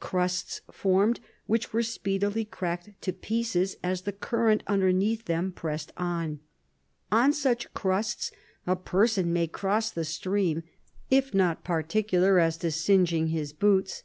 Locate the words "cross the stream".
9.46-10.62